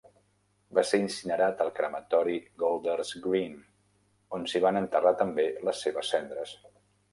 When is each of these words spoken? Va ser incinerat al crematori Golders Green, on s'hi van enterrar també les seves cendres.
Va 0.77 0.83
ser 0.91 0.99
incinerat 1.01 1.61
al 1.65 1.69
crematori 1.79 2.39
Golders 2.63 3.13
Green, 3.27 3.55
on 4.39 4.49
s'hi 4.53 4.65
van 4.67 4.83
enterrar 4.83 5.15
també 5.23 5.49
les 5.71 5.87
seves 5.89 6.13
cendres. 6.17 6.59